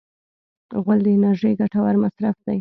[0.83, 2.59] غول د انرژۍ ګټور مصرف دی.